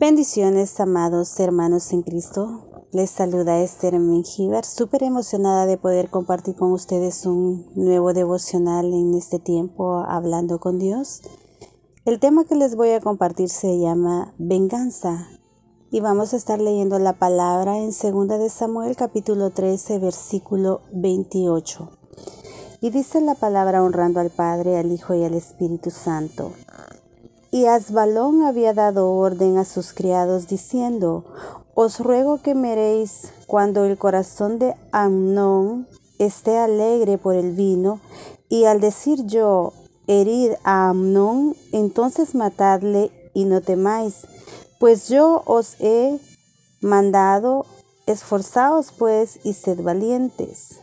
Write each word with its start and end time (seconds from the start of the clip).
Bendiciones, 0.00 0.80
amados 0.80 1.38
hermanos 1.40 1.92
en 1.92 2.00
Cristo. 2.00 2.86
Les 2.90 3.10
saluda 3.10 3.60
Esther 3.60 3.98
Mengíbar, 3.98 4.64
súper 4.64 5.02
emocionada 5.02 5.66
de 5.66 5.76
poder 5.76 6.08
compartir 6.08 6.56
con 6.56 6.72
ustedes 6.72 7.26
un 7.26 7.70
nuevo 7.74 8.14
devocional 8.14 8.94
en 8.94 9.12
este 9.12 9.38
tiempo 9.38 9.98
hablando 10.08 10.58
con 10.58 10.78
Dios. 10.78 11.20
El 12.06 12.18
tema 12.18 12.46
que 12.46 12.54
les 12.54 12.76
voy 12.76 12.92
a 12.92 13.00
compartir 13.00 13.50
se 13.50 13.78
llama 13.78 14.32
venganza 14.38 15.28
y 15.90 16.00
vamos 16.00 16.32
a 16.32 16.38
estar 16.38 16.62
leyendo 16.62 16.98
la 16.98 17.18
palabra 17.18 17.76
en 17.76 17.90
2 17.90 18.28
de 18.38 18.48
Samuel 18.48 18.96
capítulo 18.96 19.50
13 19.50 19.98
versículo 19.98 20.80
28. 20.94 21.90
Y 22.80 22.88
dice 22.88 23.20
la 23.20 23.34
palabra 23.34 23.82
honrando 23.82 24.20
al 24.20 24.30
Padre, 24.30 24.78
al 24.78 24.92
Hijo 24.92 25.12
y 25.12 25.24
al 25.24 25.34
Espíritu 25.34 25.90
Santo. 25.90 26.52
Y 27.52 27.66
Asbalón 27.66 28.42
había 28.42 28.74
dado 28.74 29.10
orden 29.12 29.58
a 29.58 29.64
sus 29.64 29.92
criados 29.92 30.46
diciendo, 30.46 31.24
Os 31.74 31.98
ruego 31.98 32.40
que 32.40 32.54
meréis 32.54 33.32
cuando 33.46 33.84
el 33.84 33.98
corazón 33.98 34.60
de 34.60 34.76
Amnón 34.92 35.88
esté 36.18 36.58
alegre 36.58 37.18
por 37.18 37.34
el 37.34 37.52
vino, 37.52 38.00
y 38.48 38.64
al 38.64 38.80
decir 38.80 39.26
yo, 39.26 39.72
herid 40.06 40.52
a 40.62 40.90
Amnón, 40.90 41.56
entonces 41.72 42.34
matadle 42.34 43.10
y 43.34 43.46
no 43.46 43.60
temáis, 43.60 44.26
pues 44.78 45.08
yo 45.08 45.42
os 45.44 45.74
he 45.80 46.20
mandado, 46.80 47.66
esforzaos 48.06 48.92
pues 48.92 49.40
y 49.44 49.54
sed 49.54 49.82
valientes. 49.82 50.80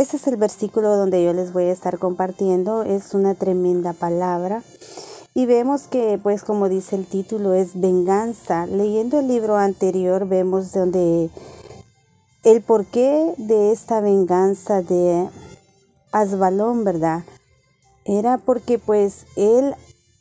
Ese 0.00 0.16
es 0.16 0.26
el 0.28 0.38
versículo 0.38 0.96
donde 0.96 1.22
yo 1.22 1.34
les 1.34 1.52
voy 1.52 1.64
a 1.64 1.72
estar 1.72 1.98
compartiendo. 1.98 2.84
Es 2.84 3.12
una 3.12 3.34
tremenda 3.34 3.92
palabra. 3.92 4.62
Y 5.34 5.44
vemos 5.44 5.88
que, 5.88 6.18
pues 6.22 6.42
como 6.42 6.70
dice 6.70 6.96
el 6.96 7.04
título, 7.04 7.52
es 7.52 7.78
venganza. 7.78 8.64
Leyendo 8.64 9.20
el 9.20 9.28
libro 9.28 9.58
anterior 9.58 10.26
vemos 10.26 10.72
donde 10.72 11.28
el 12.44 12.62
porqué 12.62 13.34
de 13.36 13.72
esta 13.72 14.00
venganza 14.00 14.80
de 14.80 15.28
Asbalón, 16.12 16.82
¿verdad? 16.82 17.24
Era 18.06 18.38
porque 18.38 18.78
pues 18.78 19.26
él 19.36 19.74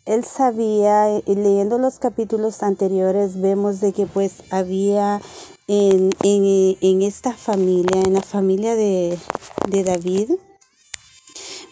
él 0.05 0.25
sabía, 0.25 1.21
leyendo 1.25 1.77
los 1.77 1.99
capítulos 1.99 2.63
anteriores, 2.63 3.39
vemos 3.39 3.79
de 3.79 3.93
que 3.93 4.07
pues 4.07 4.43
había 4.51 5.21
en, 5.69 6.09
en, 6.23 7.01
esta 7.03 7.33
familia, 7.33 8.01
en 8.01 8.13
la 8.13 8.23
familia 8.23 8.75
de, 8.75 9.19
de 9.69 9.83
David, 9.83 10.31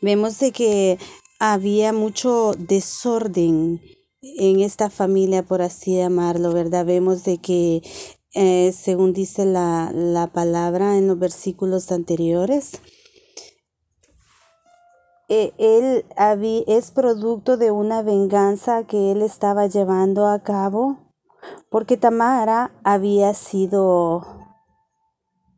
vemos 0.04 0.38
de 0.38 0.52
que 0.52 1.00
había 1.40 1.94
mucho 1.94 2.54
desorden 2.60 3.82
en 4.22 4.60
esta 4.60 4.92
familia, 4.92 5.42
por 5.42 5.64
así 5.64 5.98
llamarlo, 5.98 6.54
¿verdad? 6.54 6.86
Vemos 6.86 7.24
de 7.24 7.40
que, 7.40 7.82
eh, 8.36 8.72
según 8.72 9.14
dice 9.14 9.48
la, 9.48 9.92
la 9.92 10.28
palabra 10.28 10.96
en 10.96 11.08
los 11.08 11.18
versículos 11.18 11.92
anteriores, 11.92 12.74
eh, 15.28 15.54
él 15.58 16.06
es 16.68 16.92
producto 16.92 17.58
de 17.58 17.72
una 17.72 18.04
venganza 18.04 18.86
que 18.86 19.12
él 19.12 19.24
estaba 19.24 19.66
llevando 19.66 20.28
a 20.28 20.44
cabo 20.44 21.07
porque 21.70 21.98
Tamara 21.98 22.72
había 22.84 23.34
sido 23.34 24.26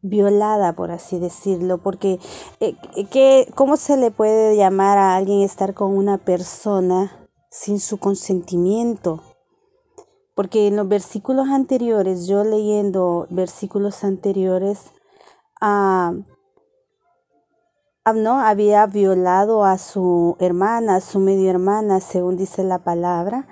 violada, 0.01 0.73
por 0.73 0.91
así 0.91 1.19
decirlo, 1.19 1.77
porque 1.79 2.19
eh, 2.59 2.75
¿cómo 3.55 3.77
se 3.77 3.97
le 3.97 4.11
puede 4.11 4.55
llamar 4.55 4.97
a 4.97 5.15
alguien 5.15 5.41
estar 5.41 5.73
con 5.73 5.95
una 5.95 6.17
persona 6.17 7.29
sin 7.49 7.79
su 7.79 7.97
consentimiento? 7.97 9.23
Porque 10.35 10.67
en 10.67 10.77
los 10.77 10.87
versículos 10.87 11.49
anteriores, 11.49 12.27
yo 12.27 12.43
leyendo 12.43 13.27
versículos 13.29 14.03
anteriores, 14.03 14.91
a 15.59 16.13
ah, 18.05 18.13
no 18.13 18.39
había 18.39 18.85
violado 18.87 19.65
a 19.65 19.77
su 19.77 20.35
hermana, 20.39 20.95
a 20.95 21.01
su 21.01 21.19
medio 21.19 21.49
hermana, 21.49 21.99
según 21.99 22.37
dice 22.37 22.63
la 22.63 22.79
palabra. 22.79 23.47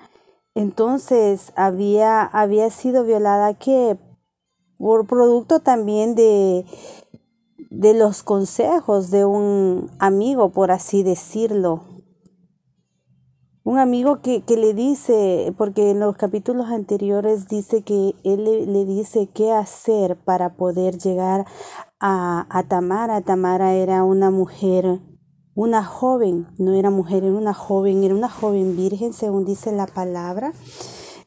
Entonces 0.57 1.53
había, 1.55 2.23
había 2.23 2.71
sido 2.71 3.03
violada 3.03 3.53
que 3.53 3.95
por 4.79 5.05
producto 5.05 5.59
también 5.59 6.15
de, 6.15 6.65
de 7.69 7.93
los 7.93 8.23
consejos 8.23 9.11
de 9.11 9.23
un 9.23 9.91
amigo, 9.99 10.49
por 10.49 10.71
así 10.71 11.03
decirlo. 11.03 11.83
Un 13.63 13.77
amigo 13.77 14.23
que, 14.23 14.41
que, 14.41 14.57
le 14.57 14.73
dice, 14.73 15.53
porque 15.59 15.91
en 15.91 15.99
los 15.99 16.17
capítulos 16.17 16.71
anteriores 16.71 17.47
dice 17.47 17.83
que 17.83 18.15
él 18.23 18.45
le, 18.45 18.65
le 18.65 18.85
dice 18.85 19.29
qué 19.31 19.51
hacer 19.51 20.15
para 20.15 20.55
poder 20.55 20.97
llegar 20.97 21.45
a, 21.99 22.63
Tamara. 22.67 23.21
Tamara 23.21 23.75
era 23.75 24.03
una 24.03 24.31
mujer, 24.31 25.01
una 25.57 25.83
joven, 25.83 26.45
no 26.59 26.75
era 26.75 26.91
mujer, 26.91 27.23
era 27.23 27.33
una 27.33 27.55
joven, 27.55 28.03
era 28.03 28.13
una 28.13 28.29
joven 28.29 28.77
virgen, 28.77 29.11
según 29.11 29.43
dice 29.43 29.71
la 29.71 29.87
palabra. 29.87 30.53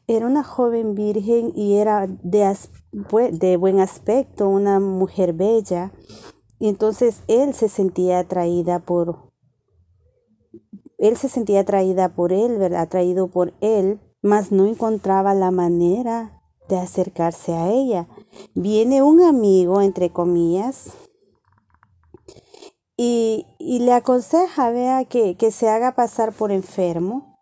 Era 0.07 0.25
una 0.25 0.41
joven 0.41 0.95
virgen 0.95 1.51
y 1.53 1.73
era 1.73 2.07
de, 2.07 2.55
de 3.33 3.57
buen 3.57 3.81
aspecto, 3.81 4.47
una 4.47 4.79
mujer 4.79 5.33
bella. 5.33 5.91
Y 6.59 6.69
entonces 6.69 7.23
él 7.27 7.53
se 7.53 7.67
sentía 7.67 8.19
atraída 8.19 8.79
por, 8.79 9.33
él 10.97 11.17
se 11.17 11.27
sentía 11.27 11.59
atraída 11.59 12.15
por 12.15 12.31
él, 12.31 12.57
¿verdad? 12.57 12.83
Atraído 12.83 13.27
por 13.27 13.53
él, 13.59 13.99
mas 14.21 14.53
no 14.53 14.65
encontraba 14.65 15.33
la 15.33 15.51
manera 15.51 16.41
de 16.69 16.77
acercarse 16.77 17.51
a 17.51 17.69
ella. 17.69 18.07
Viene 18.55 19.03
un 19.03 19.21
amigo, 19.21 19.81
entre 19.81 20.09
comillas, 20.09 20.91
y, 23.03 23.79
le 23.79 23.93
aconseja, 23.93 24.69
vea, 24.69 25.05
que, 25.05 25.35
se 25.51 25.69
haga 25.69 25.95
pasar 25.95 26.33
por 26.33 26.51
enfermo 26.51 27.35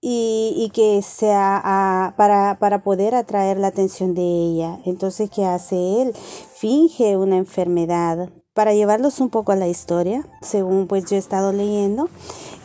y, 0.00 0.70
que 0.72 1.02
sea 1.02 2.14
para, 2.16 2.56
para 2.58 2.82
poder 2.82 3.14
atraer 3.14 3.58
la 3.58 3.66
atención 3.66 4.14
de 4.14 4.22
ella. 4.22 4.80
Entonces, 4.86 5.28
¿qué 5.28 5.44
hace 5.44 6.00
él? 6.00 6.14
Finge 6.14 7.18
una 7.18 7.36
enfermedad. 7.36 8.30
Para 8.54 8.72
llevarlos 8.72 9.20
un 9.20 9.28
poco 9.28 9.52
a 9.52 9.56
la 9.56 9.68
historia, 9.68 10.26
según 10.40 10.86
pues 10.86 11.04
yo 11.06 11.16
he 11.16 11.18
estado 11.18 11.52
leyendo, 11.52 12.08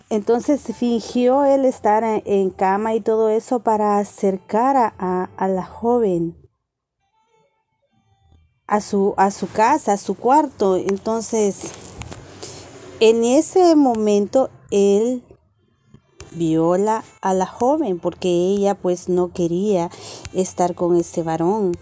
entonces 0.09 0.61
fingió 0.73 1.43
él 1.43 1.65
estar 1.65 2.03
en 2.25 2.49
cama 2.49 2.95
y 2.95 3.01
todo 3.01 3.27
eso 3.27 3.59
para 3.59 3.97
acercar 3.97 4.93
a, 4.97 5.47
la 5.47 5.65
joven 5.65 6.46
a 8.67 8.81
su, 8.81 9.13
a 9.17 9.31
su 9.31 9.49
casa, 9.49 9.93
a 9.93 9.97
su 9.97 10.15
cuarto. 10.15 10.75
Entonces, 10.75 11.71
en 12.99 13.23
ese 13.23 13.75
momento 13.75 14.49
él 14.71 15.23
viola 16.31 17.03
a 17.21 17.33
la 17.33 17.45
joven 17.45 17.99
porque 17.99 18.29
ella 18.29 18.75
pues 18.75 19.09
no 19.09 19.31
quería 19.31 19.89
estar 20.33 20.75
con 20.75 20.95
ese 20.95 21.23
varón. 21.23 21.73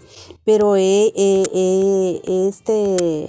Pero 0.44 0.76
eh, 0.76 1.12
eh, 1.14 1.44
eh, 1.52 2.48
este, 2.48 3.28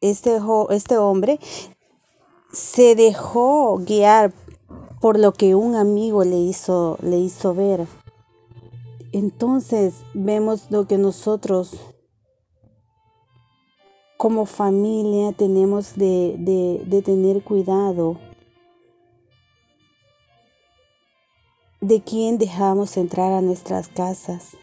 este, 0.00 0.38
este 0.70 0.98
hombre 0.98 1.38
se 2.52 2.94
dejó 2.94 3.78
guiar 3.78 4.32
por 5.00 5.18
lo 5.18 5.32
que 5.32 5.54
un 5.54 5.76
amigo 5.76 6.24
le 6.24 6.38
hizo, 6.38 6.98
le 7.02 7.18
hizo 7.18 7.54
ver. 7.54 7.86
Entonces 9.12 9.94
vemos 10.14 10.70
lo 10.70 10.86
que 10.86 10.98
nosotros 10.98 11.80
como 14.20 14.44
familia 14.44 15.32
tenemos 15.32 15.94
de, 15.96 16.36
de, 16.38 16.84
de 16.84 17.00
tener 17.00 17.42
cuidado 17.42 18.18
de 21.80 22.02
quién 22.02 22.36
dejamos 22.36 22.98
entrar 22.98 23.32
a 23.32 23.40
nuestras 23.40 23.88
casas. 23.88 24.58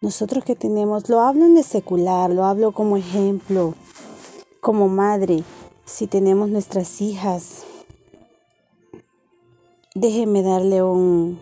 Nosotros 0.00 0.42
que 0.42 0.56
tenemos, 0.56 1.10
lo 1.10 1.20
hablo 1.20 1.44
en 1.44 1.58
el 1.58 1.64
secular, 1.64 2.30
lo 2.30 2.46
hablo 2.46 2.72
como 2.72 2.96
ejemplo, 2.96 3.74
como 4.62 4.88
madre 4.88 5.44
si 5.84 6.06
tenemos 6.06 6.48
nuestras 6.48 7.02
hijas, 7.02 7.66
déjeme 9.94 10.42
darle 10.42 10.82
un 10.82 11.38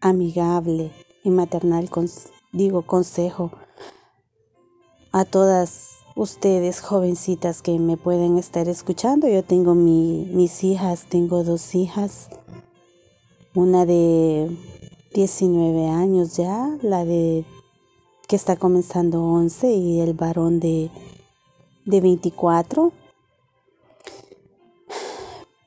amigable 0.00 0.90
y 1.22 1.28
maternal, 1.28 1.90
digo, 2.50 2.80
consejo 2.80 3.50
a 5.12 5.26
todas 5.26 6.03
ustedes, 6.14 6.80
jovencitas 6.80 7.62
que 7.62 7.78
me 7.78 7.96
pueden 7.96 8.38
estar 8.38 8.68
escuchando. 8.68 9.28
Yo 9.28 9.42
tengo 9.42 9.74
mis 9.74 10.64
hijas, 10.64 11.06
tengo 11.08 11.44
dos 11.44 11.74
hijas, 11.74 12.28
una 13.54 13.86
de 13.86 14.56
19 15.12 15.88
años 15.88 16.36
ya, 16.36 16.76
la 16.82 17.04
de 17.04 17.44
que 18.28 18.36
está 18.36 18.56
comenzando 18.56 19.22
11 19.22 19.72
y 19.72 20.00
el 20.00 20.14
varón 20.14 20.60
de, 20.60 20.90
de 21.84 22.00
24 22.00 22.92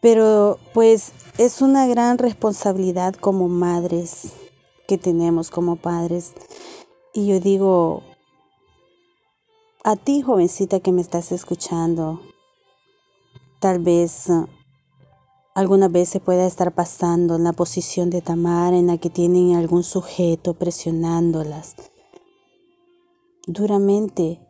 pero 0.08 0.60
pues 0.74 1.12
es 1.38 1.62
una 1.62 1.88
gran 1.88 2.18
responsabilidad 2.18 3.16
como 3.16 3.48
madres 3.48 4.34
que 4.88 4.98
tenemos 4.98 5.50
como 5.50 5.76
padres. 5.76 6.34
Y 7.14 7.28
yo 7.28 7.40
digo, 7.40 8.04
a 9.88 9.95
ti 9.95 10.22
jovencita 10.22 10.81
que 10.81 10.92
me 10.92 11.00
estás 11.00 11.31
escuchando, 11.31 12.19
tal 13.62 13.80
vez 13.80 14.28
uh, 14.28 14.45
alguna 15.56 15.88
vez 15.88 16.10
se 16.10 16.19
pueda 16.19 16.45
estar 16.45 16.74
pasando 16.74 17.38
en 17.38 17.45
la 17.45 17.54
posición 17.54 18.10
de 18.10 18.22
Tamara 18.22 18.75
en 18.75 18.88
la 18.88 18.98
que 18.98 19.10
tienen 19.10 19.56
algún 19.56 19.84
sujeto 19.84 20.56
presionándolas 20.56 21.78
duramente 23.45 24.42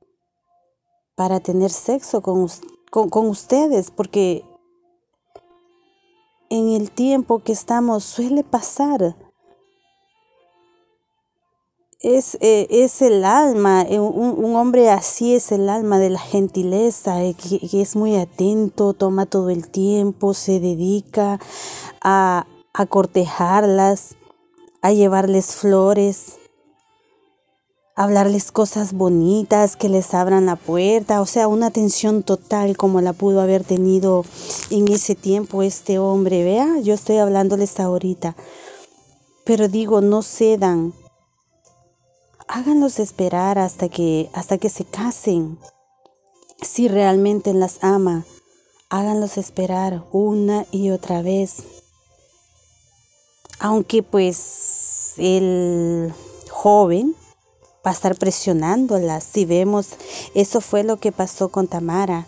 para 1.13 1.39
tener 1.39 1.69
sexo 1.69 2.23
con, 2.23 2.47
con 2.89 3.27
ustedes, 3.27 3.91
porque 3.91 4.43
en 6.49 6.69
el 6.69 6.89
tiempo 6.89 7.43
que 7.43 7.51
estamos 7.51 8.03
suele 8.03 8.43
pasar 8.43 9.15
es, 11.99 12.37
eh, 12.41 12.67
es 12.69 13.01
el 13.01 13.25
alma, 13.25 13.81
eh, 13.81 13.99
un, 13.99 14.55
hombre 14.55 14.89
así 14.91 15.33
es 15.33 15.51
el 15.51 15.67
alma 15.67 15.97
de 15.97 16.11
la 16.11 16.19
gentileza, 16.19 17.23
eh, 17.23 17.33
que, 17.33 17.81
es 17.81 17.95
muy 17.95 18.15
atento, 18.15 18.93
toma 18.93 19.25
todo 19.25 19.49
el 19.49 19.67
tiempo, 19.69 20.33
se 20.33 20.59
dedica 20.59 21.39
a, 22.01 22.45
a 22.73 22.85
cortejarlas, 22.85 24.15
a 24.83 24.91
llevarles 24.91 25.55
flores, 25.55 26.37
a 27.95 28.03
hablarles 28.03 28.51
cosas 28.51 28.93
bonitas, 28.93 29.75
que 29.75 29.89
les 29.89 30.13
abran 30.13 30.45
la 30.45 30.55
puerta, 30.55 31.19
o 31.19 31.25
sea, 31.25 31.47
una 31.47 31.67
atención 31.67 32.21
total 32.21 32.77
como 32.77 33.01
la 33.01 33.13
pudo 33.13 33.41
haber 33.41 33.63
tenido 33.63 34.23
en 34.69 34.87
ese 34.89 35.15
tiempo 35.15 35.63
este 35.63 35.97
hombre, 35.97 36.43
vea, 36.43 36.79
yo 36.79 36.93
estoy 36.93 37.17
hablándoles 37.17 37.79
ahorita, 37.79 38.35
pero 39.45 39.67
digo, 39.67 40.01
no 40.01 40.21
cedan 40.21 40.93
háganlos 42.47 42.99
esperar 42.99 43.59
hasta 43.59 43.89
que, 43.89 44.29
hasta 44.33 44.57
que 44.57 44.69
se 44.69 44.85
casen. 44.85 45.59
Si 46.61 46.87
realmente 46.87 47.53
las 47.53 47.83
ama, 47.83 48.25
háganlos 48.89 49.37
esperar 49.37 50.05
una 50.11 50.65
y 50.71 50.89
otra 50.91 51.21
vez. 51.21 51.63
Aunque 53.59 54.03
pues 54.03 55.13
el 55.17 56.13
joven 56.49 57.15
va 57.85 57.91
a 57.91 57.93
estar 57.93 58.15
presionándolas. 58.15 59.23
Si 59.23 59.45
vemos, 59.45 59.89
eso 60.33 60.61
fue 60.61 60.83
lo 60.83 60.97
que 60.97 61.11
pasó 61.11 61.49
con 61.49 61.67
Tamara. 61.67 62.27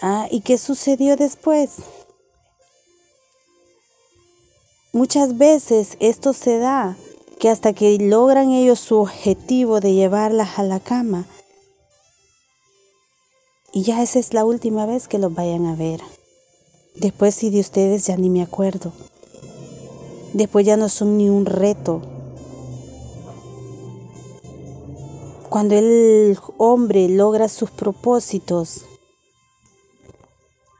Ah, 0.00 0.28
¿y 0.30 0.40
qué 0.42 0.58
sucedió 0.58 1.16
después? 1.16 1.76
Muchas 4.92 5.36
veces 5.36 5.96
esto 6.00 6.32
se 6.32 6.58
da 6.58 6.96
que 7.38 7.48
hasta 7.48 7.72
que 7.72 7.98
logran 7.98 8.50
ellos 8.50 8.80
su 8.80 8.96
objetivo 8.96 9.80
de 9.80 9.94
llevarlas 9.94 10.58
a 10.58 10.62
la 10.62 10.80
cama, 10.80 11.26
y 13.72 13.82
ya 13.82 14.02
esa 14.02 14.18
es 14.18 14.34
la 14.34 14.44
última 14.44 14.86
vez 14.86 15.08
que 15.08 15.18
los 15.18 15.32
vayan 15.34 15.66
a 15.66 15.76
ver. 15.76 16.00
Después 16.96 17.34
si 17.34 17.50
de 17.50 17.60
ustedes 17.60 18.06
ya 18.06 18.16
ni 18.16 18.30
me 18.30 18.42
acuerdo. 18.42 18.92
Después 20.32 20.66
ya 20.66 20.76
no 20.76 20.88
son 20.88 21.16
ni 21.16 21.28
un 21.28 21.46
reto. 21.46 22.02
Cuando 25.48 25.76
el 25.76 26.38
hombre 26.56 27.08
logra 27.08 27.48
sus 27.48 27.70
propósitos, 27.70 28.84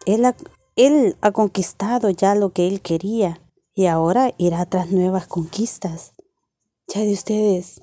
él 0.06 0.24
ha, 0.24 0.34
él 0.76 1.16
ha 1.20 1.30
conquistado 1.30 2.10
ya 2.10 2.34
lo 2.34 2.50
que 2.50 2.66
él 2.66 2.80
quería 2.80 3.40
y 3.74 3.86
ahora 3.86 4.34
irá 4.38 4.66
tras 4.66 4.90
nuevas 4.90 5.26
conquistas 5.26 6.12
ya 6.88 7.02
de 7.02 7.12
ustedes 7.12 7.82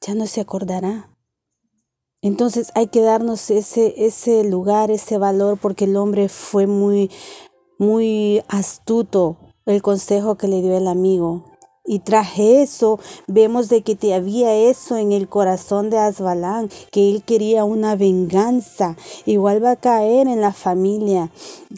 ya 0.00 0.14
no 0.14 0.26
se 0.26 0.40
acordará. 0.40 1.10
Entonces 2.20 2.72
hay 2.74 2.88
que 2.88 3.00
darnos 3.00 3.50
ese, 3.50 3.94
ese 4.06 4.42
lugar, 4.44 4.90
ese 4.90 5.18
valor, 5.18 5.58
porque 5.60 5.84
el 5.84 5.96
hombre 5.96 6.28
fue 6.28 6.66
muy, 6.66 7.10
muy 7.78 8.42
astuto 8.48 9.36
el 9.66 9.82
consejo 9.82 10.36
que 10.36 10.48
le 10.48 10.62
dio 10.62 10.76
el 10.76 10.88
amigo. 10.88 11.44
Y 11.90 12.00
tras 12.00 12.38
eso 12.38 13.00
vemos 13.28 13.70
de 13.70 13.80
que 13.80 13.96
te 13.96 14.12
había 14.12 14.54
eso 14.54 14.98
en 14.98 15.12
el 15.12 15.26
corazón 15.26 15.88
de 15.88 15.96
Asbalán, 15.96 16.68
que 16.90 17.08
él 17.08 17.22
quería 17.22 17.64
una 17.64 17.96
venganza. 17.96 18.94
Igual 19.24 19.64
va 19.64 19.70
a 19.70 19.76
caer 19.76 20.28
en 20.28 20.42
la 20.42 20.52
familia, 20.52 21.30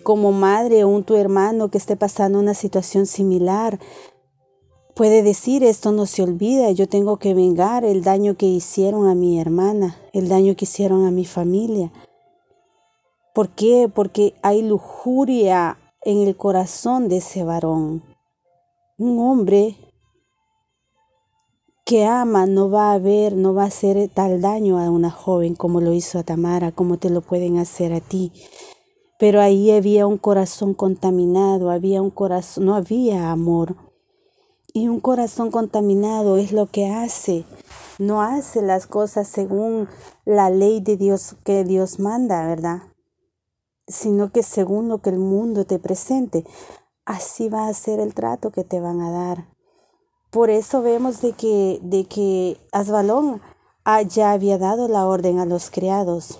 como 0.02 0.32
madre 0.32 0.82
o 0.82 0.88
un 0.88 1.05
tu 1.05 1.14
hermano 1.14 1.69
que 1.69 1.79
esté 1.79 1.97
pasando 1.97 2.41
una 2.41 2.55
situación 2.55 3.06
similar. 3.06 3.79
Puede 5.00 5.23
decir, 5.23 5.64
esto 5.64 5.93
no 5.93 6.05
se 6.05 6.23
olvida, 6.23 6.73
yo 6.73 6.87
tengo 6.87 7.17
que 7.17 7.32
vengar 7.32 7.87
el 7.87 8.05
daño 8.05 8.37
que 8.37 8.44
hicieron 8.44 9.08
a 9.08 9.14
mi 9.14 9.41
hermana, 9.41 9.97
el 10.12 10.29
daño 10.29 10.55
que 10.56 10.67
hicieron 10.67 11.06
a 11.06 11.11
mi 11.11 11.25
familia. 11.25 11.91
¿Por 13.32 13.49
qué? 13.49 13.91
Porque 13.91 14.35
hay 14.43 14.61
lujuria 14.61 15.79
en 16.02 16.19
el 16.19 16.37
corazón 16.37 17.08
de 17.08 17.17
ese 17.17 17.44
varón. 17.44 18.02
Un 18.99 19.19
hombre 19.20 19.75
que 21.87 22.05
ama 22.05 22.44
no 22.44 22.69
va 22.69 22.93
a 22.93 22.99
ver, 22.99 23.35
no 23.35 23.55
va 23.55 23.62
a 23.62 23.69
hacer 23.69 24.06
tal 24.12 24.43
daño 24.43 24.79
a 24.79 24.91
una 24.91 25.11
joven 25.11 25.55
como 25.55 25.81
lo 25.81 25.94
hizo 25.94 26.19
a 26.19 26.25
Tamara, 26.25 26.73
como 26.73 26.99
te 26.99 27.08
lo 27.08 27.23
pueden 27.23 27.56
hacer 27.56 27.94
a 27.94 28.00
ti. 28.00 28.32
Pero 29.19 29.41
ahí 29.41 29.70
había 29.70 30.06
un 30.06 30.19
corazón 30.19 30.75
contaminado, 30.75 31.70
había 31.70 32.02
un 32.02 32.11
corazón, 32.11 32.67
no 32.67 32.75
había 32.75 33.31
amor. 33.31 33.89
Y 34.72 34.88
un 34.88 35.00
corazón 35.00 35.50
contaminado 35.50 36.37
es 36.37 36.52
lo 36.52 36.67
que 36.67 36.88
hace, 36.88 37.44
no 37.99 38.22
hace 38.22 38.62
las 38.62 38.87
cosas 38.87 39.28
según 39.28 39.88
la 40.25 40.50
ley 40.50 40.81
de 40.81 40.96
Dios 40.96 41.37
que 41.44 41.64
Dios 41.64 41.99
manda, 41.99 42.46
¿verdad? 42.46 42.82
Sino 43.88 44.31
que 44.31 44.43
según 44.43 44.88
lo 44.88 44.99
que 44.99 45.11
el 45.11 45.19
mundo 45.19 45.64
te 45.64 45.78
presente, 45.78 46.44
así 47.05 47.49
va 47.49 47.67
a 47.67 47.75
ser 47.75 47.99
el 47.99 48.14
trato 48.14 48.50
que 48.50 48.62
te 48.62 48.81
van 48.81 49.00
a 49.00 49.11
dar. 49.11 49.49
Por 50.31 50.50
eso 50.50 50.82
vemos 50.82 51.20
de 51.20 51.32
que, 51.32 51.81
de 51.82 52.05
que 52.05 52.56
Asbalón 52.70 53.40
ya 54.08 54.32
había 54.32 54.58
dado 54.58 54.88
la 54.88 55.06
orden 55.06 55.38
a 55.38 55.46
los 55.46 55.70
criados. 55.70 56.38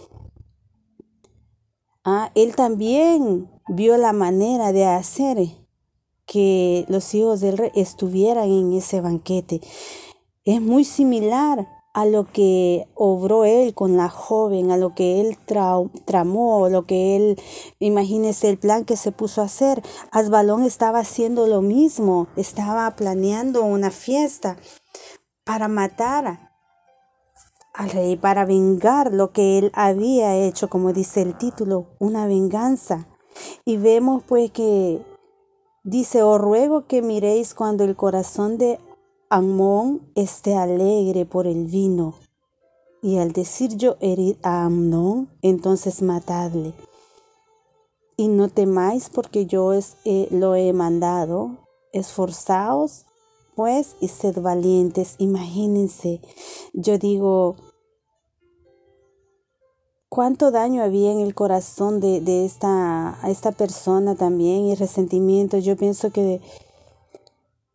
Ah, 2.05 2.31
él 2.35 2.55
también 2.55 3.51
vio 3.69 3.97
la 3.97 4.13
manera 4.13 4.73
de 4.73 4.87
hacer 4.87 5.39
que 6.31 6.85
los 6.87 7.13
hijos 7.13 7.41
del 7.41 7.59
rey 7.59 7.73
estuvieran 7.75 8.49
en 8.49 8.73
ese 8.73 9.01
banquete. 9.01 9.61
Es 10.45 10.61
muy 10.61 10.85
similar 10.85 11.67
a 11.93 12.07
lo 12.07 12.31
que 12.31 12.87
obró 12.95 13.45
él 13.45 13.75
con 13.75 13.97
la 13.97 14.09
joven, 14.09 14.71
a 14.71 14.77
lo 14.77 14.95
que 14.95 15.21
él 15.21 15.37
tramó, 16.07 16.69
lo 16.69 16.87
que 16.87 17.17
él, 17.17 17.43
imagínese 17.81 18.49
el 18.49 18.59
plan 18.59 18.85
que 18.85 18.97
se 18.97 19.11
puso 19.11 19.43
a 19.43 19.47
hacer. 19.47 19.83
Asbalón 20.13 20.63
estaba 20.63 21.01
haciendo 21.01 21.49
lo 21.49 21.63
mismo, 21.63 22.29
estaba 22.37 22.89
planeando 22.95 23.65
una 23.65 23.91
fiesta 23.91 24.57
para 25.43 25.67
matar 25.67 26.53
al 27.75 27.91
rey, 27.91 28.15
para 28.15 28.45
vengar 28.45 29.13
lo 29.13 29.33
que 29.33 29.59
él 29.59 29.73
había 29.75 30.37
hecho, 30.37 30.71
como 30.71 30.93
dice 30.93 31.23
el 31.23 31.37
título, 31.37 31.89
una 31.99 32.27
venganza. 32.27 33.09
Y 33.65 33.79
vemos 33.79 34.23
pues 34.29 34.53
que 34.53 35.10
Dice, 35.83 36.23
os 36.23 36.39
ruego 36.39 36.87
que 36.87 37.01
miréis 37.01 37.55
cuando 37.55 37.85
el 37.85 37.97
corazón 37.97 38.59
de 38.59 38.79
Amón 39.31 40.03
esté 40.15 40.55
alegre 40.55 41.25
por 41.25 41.47
el 41.47 41.65
vino. 41.65 42.15
Y 43.03 43.17
al 43.17 43.33
decir 43.33 43.77
yo 43.77 43.97
herid 44.01 44.37
a 44.43 44.65
Amnón, 44.65 45.31
entonces 45.41 46.03
matadle. 46.03 46.75
Y 48.17 48.29
no 48.29 48.49
temáis 48.49 49.09
porque 49.09 49.47
yo 49.47 49.73
eh, 49.73 50.29
lo 50.31 50.55
he 50.55 50.73
mandado. 50.75 51.57
Esforzaos 51.93 53.07
pues 53.55 53.97
y 54.01 54.09
sed 54.09 54.41
valientes. 54.41 55.15
Imagínense, 55.19 56.21
yo 56.75 56.99
digo, 56.99 57.57
cuánto 60.11 60.51
daño 60.51 60.83
había 60.83 61.13
en 61.13 61.21
el 61.21 61.35
corazón 61.35 62.01
de, 62.01 62.21
de 62.21 62.45
esta, 62.45 63.19
esta 63.27 63.53
persona 63.53 64.17
también 64.17 64.67
y 64.67 64.75
resentimiento. 64.75 65.57
Yo 65.57 65.77
pienso 65.77 66.11
que 66.11 66.43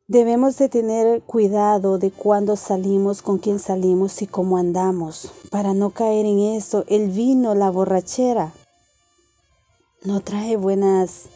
debemos 0.08 0.58
de 0.58 0.70
tener 0.70 1.22
cuidado 1.24 1.98
de 1.98 2.12
cuándo 2.12 2.58
salimos, 2.58 3.24
con 3.24 3.40
quién 3.40 3.58
salimos 3.58 4.22
y 4.22 4.28
cómo 4.28 4.58
andamos, 4.58 5.32
para 5.50 5.74
no 5.74 5.92
caer 5.92 6.26
en 6.26 6.40
eso. 6.40 6.84
El 6.88 7.10
vino, 7.10 7.56
la 7.56 7.72
borrachera, 7.72 8.54
no 10.04 10.20
trae 10.20 10.58
buenas 10.58 11.30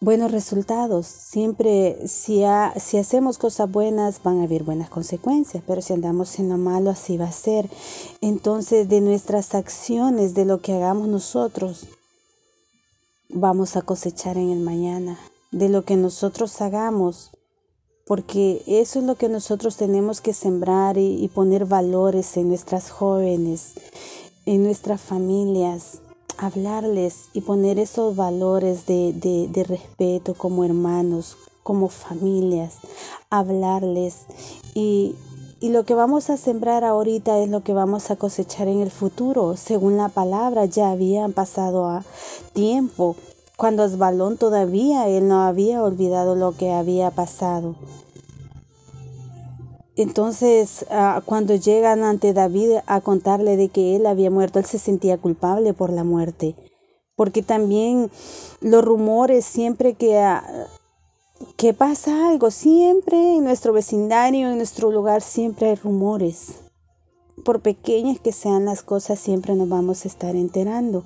buenos 0.00 0.30
resultados. 0.30 1.06
Siempre, 1.06 1.96
si, 2.06 2.42
si 2.76 2.98
hacemos 2.98 3.38
cosas 3.38 3.70
buenas, 3.70 4.22
van 4.22 4.40
a 4.40 4.44
haber 4.44 4.62
buenas 4.62 4.90
consecuencias, 4.90 5.62
pero 5.66 5.82
si 5.82 5.92
andamos 5.92 6.38
en 6.38 6.48
lo 6.48 6.56
malo, 6.56 6.90
así 6.90 7.16
va 7.16 7.26
a 7.26 7.32
ser. 7.32 7.68
Entonces, 8.20 8.88
de 8.88 9.00
nuestras 9.00 9.54
acciones, 9.54 10.34
de 10.34 10.44
lo 10.44 10.60
que 10.60 10.74
hagamos 10.74 11.08
nosotros, 11.08 11.88
vamos 13.28 13.76
a 13.76 13.82
cosechar 13.82 14.36
en 14.36 14.50
el 14.50 14.60
mañana, 14.60 15.18
de 15.50 15.68
lo 15.68 15.84
que 15.84 15.96
nosotros 15.96 16.60
hagamos, 16.60 17.30
porque 18.06 18.62
eso 18.66 19.00
es 19.00 19.04
lo 19.04 19.16
que 19.16 19.28
nosotros 19.28 19.76
tenemos 19.76 20.20
que 20.20 20.32
sembrar 20.32 20.96
y, 20.96 21.28
poner 21.28 21.66
valores 21.66 22.36
en 22.38 22.48
nuestras 22.48 22.90
jóvenes, 22.90 23.74
en 24.46 24.62
nuestras 24.62 25.00
familias, 25.00 26.00
hablarles 26.38 27.28
y 27.32 27.42
poner 27.42 27.78
esos 27.78 28.16
valores 28.16 28.86
de, 28.86 29.12
de 29.12 29.64
respeto 29.64 30.34
como 30.34 30.64
hermanos, 30.64 31.36
como 31.62 31.88
familias, 31.88 32.76
hablarles 33.28 34.26
y, 34.74 35.16
y 35.60 35.70
lo 35.70 35.84
que 35.84 35.94
vamos 35.94 36.30
a 36.30 36.36
sembrar 36.36 36.84
ahorita 36.84 37.40
es 37.40 37.50
lo 37.50 37.64
que 37.64 37.74
vamos 37.74 38.12
a 38.12 38.16
cosechar 38.16 38.68
en 38.68 38.80
el 38.80 38.92
futuro. 38.92 39.56
Según 39.56 39.96
la 39.96 40.08
palabra, 40.08 40.66
ya 40.66 40.90
habían 40.90 41.32
pasado 41.32 41.86
a 41.86 42.04
tiempo. 42.52 43.16
Cuando 43.56 43.82
Asbalón 43.82 44.36
todavía 44.36 45.08
él 45.08 45.26
no 45.26 45.42
había 45.42 45.82
olvidado 45.82 46.36
lo 46.36 46.56
que 46.56 46.70
había 46.70 47.10
pasado. 47.10 47.74
Entonces, 49.98 50.86
ah, 50.90 51.22
cuando 51.24 51.56
llegan 51.56 52.04
ante 52.04 52.32
David 52.32 52.76
a 52.86 53.00
contarle 53.00 53.56
de 53.56 53.68
que 53.68 53.96
él 53.96 54.06
había 54.06 54.30
muerto, 54.30 54.60
él 54.60 54.64
se 54.64 54.78
sentía 54.78 55.18
culpable 55.18 55.74
por 55.74 55.92
la 55.92 56.04
muerte. 56.04 56.54
Porque 57.16 57.42
también 57.42 58.08
los 58.60 58.84
rumores 58.84 59.44
siempre 59.44 59.94
que 59.94 60.16
ah, 60.16 60.68
que 61.56 61.74
pasa 61.74 62.28
algo. 62.28 62.52
Siempre 62.52 63.36
en 63.36 63.42
nuestro 63.42 63.72
vecindario, 63.72 64.48
en 64.48 64.56
nuestro 64.58 64.92
lugar, 64.92 65.20
siempre 65.20 65.70
hay 65.70 65.74
rumores. 65.74 66.54
Por 67.44 67.60
pequeñas 67.60 68.20
que 68.20 68.30
sean 68.30 68.64
las 68.66 68.82
cosas, 68.82 69.18
siempre 69.18 69.56
nos 69.56 69.68
vamos 69.68 70.04
a 70.04 70.08
estar 70.08 70.36
enterando. 70.36 71.02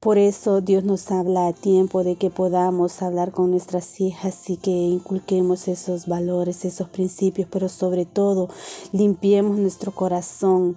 Por 0.00 0.16
eso 0.16 0.60
Dios 0.60 0.84
nos 0.84 1.10
habla 1.10 1.48
a 1.48 1.52
tiempo 1.52 2.04
de 2.04 2.14
que 2.14 2.30
podamos 2.30 3.02
hablar 3.02 3.32
con 3.32 3.50
nuestras 3.50 4.00
hijas 4.00 4.48
y 4.48 4.56
que 4.56 4.70
inculquemos 4.70 5.66
esos 5.66 6.06
valores, 6.06 6.64
esos 6.64 6.88
principios, 6.88 7.48
pero 7.50 7.68
sobre 7.68 8.06
todo 8.06 8.48
limpiemos 8.92 9.58
nuestro 9.58 9.90
corazón. 9.90 10.76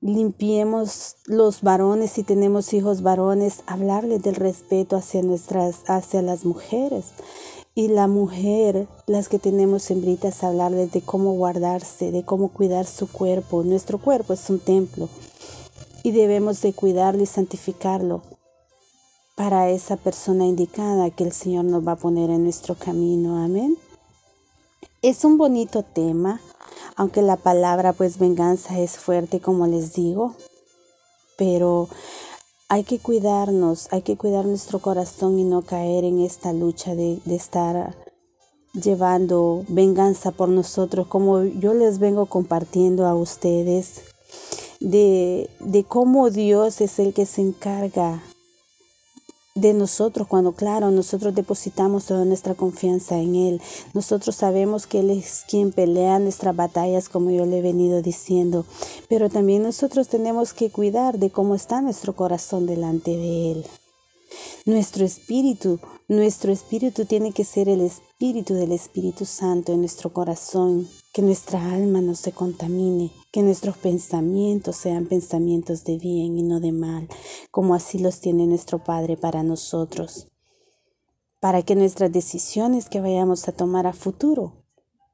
Limpiemos 0.00 1.18
los 1.26 1.62
varones 1.62 2.10
si 2.10 2.24
tenemos 2.24 2.74
hijos 2.74 3.02
varones, 3.02 3.62
hablarles 3.66 4.20
del 4.24 4.34
respeto 4.34 4.96
hacia 4.96 5.22
nuestras 5.22 5.84
hacia 5.86 6.20
las 6.20 6.44
mujeres 6.44 7.12
y 7.76 7.86
la 7.86 8.08
mujer, 8.08 8.88
las 9.06 9.28
que 9.28 9.38
tenemos 9.38 9.88
hembritas, 9.88 10.42
hablarles 10.42 10.90
de 10.90 11.00
cómo 11.00 11.34
guardarse, 11.34 12.10
de 12.10 12.24
cómo 12.24 12.48
cuidar 12.48 12.86
su 12.86 13.06
cuerpo. 13.06 13.62
Nuestro 13.62 13.98
cuerpo 13.98 14.32
es 14.32 14.50
un 14.50 14.58
templo 14.58 15.08
y 16.02 16.12
debemos 16.12 16.60
de 16.62 16.72
cuidarlo 16.72 17.22
y 17.22 17.26
santificarlo 17.26 18.22
para 19.34 19.70
esa 19.70 19.96
persona 19.96 20.46
indicada 20.46 21.10
que 21.10 21.24
el 21.24 21.32
Señor 21.32 21.64
nos 21.64 21.86
va 21.86 21.92
a 21.92 21.96
poner 21.96 22.30
en 22.30 22.44
nuestro 22.44 22.74
camino. 22.74 23.42
Amén. 23.42 23.78
Es 25.02 25.24
un 25.24 25.38
bonito 25.38 25.82
tema, 25.82 26.40
aunque 26.94 27.22
la 27.22 27.36
palabra 27.36 27.94
pues 27.94 28.18
venganza 28.18 28.78
es 28.78 28.98
fuerte 28.98 29.40
como 29.40 29.66
les 29.66 29.94
digo, 29.94 30.34
pero 31.38 31.88
hay 32.68 32.84
que 32.84 32.98
cuidarnos, 32.98 33.88
hay 33.90 34.02
que 34.02 34.16
cuidar 34.16 34.44
nuestro 34.44 34.78
corazón 34.78 35.38
y 35.38 35.44
no 35.44 35.62
caer 35.62 36.04
en 36.04 36.20
esta 36.20 36.52
lucha 36.52 36.94
de, 36.94 37.20
estar 37.26 37.96
llevando 38.74 39.64
venganza 39.66 40.30
por 40.30 40.50
nosotros, 40.50 41.08
como 41.08 41.42
yo 41.42 41.74
les 41.74 41.98
vengo 41.98 42.26
compartiendo 42.26 43.06
a 43.06 43.14
ustedes, 43.14 44.02
de, 44.80 45.48
de 45.60 45.84
cómo 45.84 46.30
Dios 46.30 46.80
es 46.80 46.98
el 46.98 47.12
que 47.12 47.26
se 47.26 47.42
encarga 47.42 48.22
de 49.54 49.74
nosotros 49.74 50.28
cuando, 50.28 50.52
claro, 50.52 50.90
nosotros 50.90 51.34
depositamos 51.34 52.06
toda 52.06 52.24
nuestra 52.24 52.54
confianza 52.54 53.18
en 53.18 53.34
Él. 53.34 53.60
Nosotros 53.94 54.36
sabemos 54.36 54.86
que 54.86 55.00
Él 55.00 55.10
es 55.10 55.44
quien 55.48 55.72
pelea 55.72 56.18
nuestras 56.18 56.54
batallas, 56.54 57.08
como 57.08 57.30
yo 57.30 57.46
le 57.46 57.58
he 57.58 57.62
venido 57.62 58.00
diciendo, 58.02 58.64
pero 59.08 59.28
también 59.28 59.62
nosotros 59.62 60.08
tenemos 60.08 60.52
que 60.52 60.70
cuidar 60.70 61.18
de 61.18 61.30
cómo 61.30 61.54
está 61.54 61.80
nuestro 61.82 62.14
corazón 62.14 62.66
delante 62.66 63.16
de 63.16 63.52
Él. 63.52 63.66
Nuestro 64.64 65.04
espíritu, 65.04 65.80
nuestro 66.06 66.52
espíritu 66.52 67.04
tiene 67.04 67.32
que 67.32 67.44
ser 67.44 67.68
el 67.68 67.80
espíritu 67.80 68.54
del 68.54 68.72
Espíritu 68.72 69.24
Santo 69.24 69.72
en 69.72 69.80
nuestro 69.80 70.12
corazón, 70.12 70.88
que 71.12 71.22
nuestra 71.22 71.72
alma 71.72 72.00
no 72.00 72.14
se 72.14 72.32
contamine, 72.32 73.12
que 73.32 73.42
nuestros 73.42 73.76
pensamientos 73.76 74.76
sean 74.76 75.06
pensamientos 75.06 75.84
de 75.84 75.98
bien 75.98 76.38
y 76.38 76.42
no 76.42 76.60
de 76.60 76.72
mal, 76.72 77.08
como 77.50 77.74
así 77.74 77.98
los 77.98 78.20
tiene 78.20 78.46
nuestro 78.46 78.84
Padre 78.84 79.16
para 79.16 79.42
nosotros, 79.42 80.28
para 81.40 81.62
que 81.62 81.74
nuestras 81.74 82.12
decisiones 82.12 82.88
que 82.88 83.00
vayamos 83.00 83.48
a 83.48 83.52
tomar 83.52 83.86
a 83.86 83.92
futuro 83.92 84.64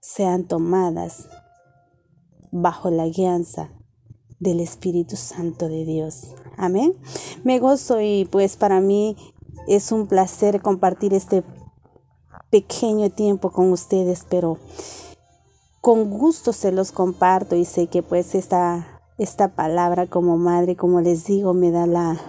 sean 0.01 0.47
tomadas 0.47 1.29
bajo 2.53 2.91
la 2.91 3.07
guianza 3.07 3.71
del 4.39 4.61
Espíritu 4.61 5.17
Santo 5.17 5.69
de 5.69 5.85
Dios. 5.85 6.35
Amén. 6.59 6.95
Me 7.43 7.59
gozo 7.59 8.01
y 8.01 8.27
pues 8.31 8.57
para 8.57 8.81
mí 8.81 9.17
es 9.67 9.93
un 9.93 10.07
placer 10.07 10.61
compartir 10.61 11.15
este 11.15 11.43
pequeño 12.51 13.11
tiempo 13.11 13.51
con 13.51 13.73
ustedes, 13.73 14.25
pero 14.29 14.59
con 15.87 16.11
gusto 16.11 16.53
se 16.53 16.73
los 16.73 16.91
comparto 16.91 17.55
y 17.55 17.65
sé 17.65 17.87
que 17.87 18.03
pues 18.03 18.35
esta, 18.35 19.01
esta 19.19 19.55
palabra 19.55 20.09
como 20.09 20.37
madre, 20.37 20.75
como 20.75 21.01
les 21.01 21.27
digo, 21.27 21.55
me 21.55 21.71
da 21.71 21.87
la, 21.87 22.21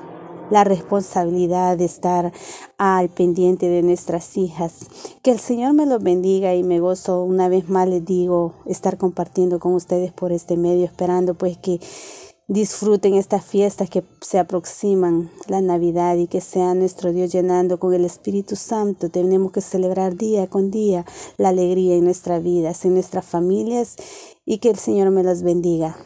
la 0.51 0.63
responsabilidad 0.63 1.75
de 1.75 1.85
estar 1.85 2.31
al 2.77 3.09
pendiente 3.09 3.67
de 3.67 3.81
nuestras 3.81 4.37
hijas. 4.37 4.85
Que 5.23 5.31
el 5.31 5.39
Señor 5.39 5.73
me 5.73 5.87
los 5.87 6.03
bendiga 6.03 6.53
y 6.53 6.61
me 6.61 6.79
gozo 6.79 7.23
una 7.23 7.49
vez 7.49 7.67
más 7.67 7.87
les 7.87 8.05
digo 8.05 8.53
estar 8.67 8.99
compartiendo 8.99 9.57
con 9.57 9.73
ustedes 9.73 10.11
por 10.11 10.31
este 10.31 10.55
medio, 10.55 10.85
esperando 10.85 11.33
pues 11.33 11.57
que 11.57 11.79
disfruten 12.47 13.15
estas 13.15 13.45
fiestas 13.45 13.89
que 13.89 14.03
se 14.21 14.39
aproximan, 14.39 15.29
la 15.47 15.61
Navidad 15.61 16.15
y 16.15 16.27
que 16.27 16.41
sea 16.41 16.73
nuestro 16.73 17.11
Dios 17.11 17.31
llenando 17.31 17.79
con 17.79 17.93
el 17.93 18.05
Espíritu 18.05 18.55
Santo. 18.55 19.09
Tenemos 19.09 19.51
que 19.51 19.61
celebrar 19.61 20.15
día 20.15 20.47
con 20.47 20.71
día 20.71 21.05
la 21.37 21.49
alegría 21.49 21.95
en 21.95 22.05
nuestras 22.05 22.41
vidas, 22.41 22.85
en 22.85 22.93
nuestras 22.93 23.25
familias 23.25 23.97
y 24.45 24.59
que 24.59 24.69
el 24.69 24.77
Señor 24.77 25.11
me 25.11 25.23
las 25.23 25.43
bendiga. 25.43 25.97